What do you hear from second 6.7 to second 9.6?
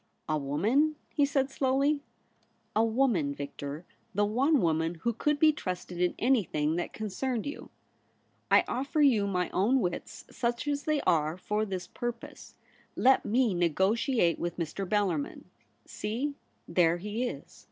that concerned you. I offer you my